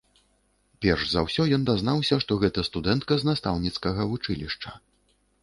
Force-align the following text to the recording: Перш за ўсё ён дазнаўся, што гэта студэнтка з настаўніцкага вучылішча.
Перш 0.85 1.03
за 1.11 1.21
ўсё 1.25 1.45
ён 1.57 1.67
дазнаўся, 1.67 2.15
што 2.23 2.39
гэта 2.45 2.65
студэнтка 2.69 3.13
з 3.21 3.29
настаўніцкага 3.29 4.11
вучылішча. 4.15 4.69